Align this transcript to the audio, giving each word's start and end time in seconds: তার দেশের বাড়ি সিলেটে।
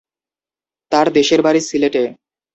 তার 0.91 1.07
দেশের 1.11 1.39
বাড়ি 1.41 1.61
সিলেটে। 1.61 2.03